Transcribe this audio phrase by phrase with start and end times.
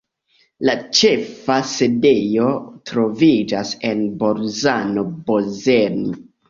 [0.69, 2.49] La ĉefa sidejo
[2.93, 6.07] troviĝas en Bolzano-Bozen.